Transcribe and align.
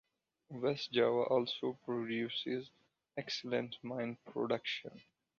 West 0.49 0.91
Java 0.93 1.25
also 1.29 1.77
produces 1.85 2.71
excellent 3.15 3.75
mine 3.83 4.17
production. 4.33 4.99